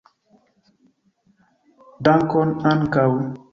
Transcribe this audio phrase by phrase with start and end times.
[2.09, 3.09] Dankon ankaŭ